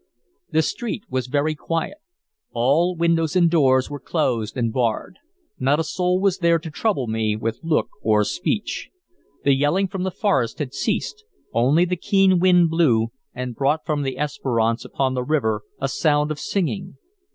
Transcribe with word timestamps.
The 0.49 0.63
street 0.63 1.03
was 1.11 1.27
very 1.27 1.53
quiet. 1.53 1.99
All 2.53 2.95
windows 2.95 3.35
and 3.35 3.51
doors 3.51 3.87
were 3.87 3.99
closed 3.99 4.57
and 4.57 4.73
barred; 4.73 5.19
not 5.59 5.79
a 5.79 5.83
soul 5.83 6.19
was 6.19 6.39
there 6.39 6.57
to 6.57 6.71
trouble 6.71 7.05
me 7.05 7.35
with 7.35 7.59
look 7.61 7.87
or 8.01 8.23
speech. 8.23 8.89
The 9.43 9.53
yelling 9.53 9.87
from 9.87 10.01
the 10.01 10.09
forest 10.09 10.57
had 10.57 10.73
ceased; 10.73 11.23
only 11.53 11.85
the 11.85 11.97
keen 11.97 12.39
wind 12.39 12.71
blew, 12.71 13.09
and 13.35 13.53
brought 13.55 13.85
from 13.85 14.01
the 14.01 14.17
Esperance 14.17 14.83
upon 14.83 15.13
the 15.13 15.23
river 15.23 15.61
a 15.79 15.87
sound 15.87 16.31
of 16.31 16.39
singing. 16.39 16.97